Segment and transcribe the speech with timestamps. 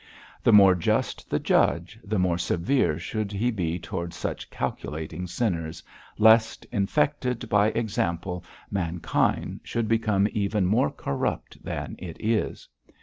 [0.41, 5.83] The more just the judge, the more severe should he be towards such calculating sinners,
[6.17, 12.67] lest, infected by example, mankind should become even more corrupt than it is.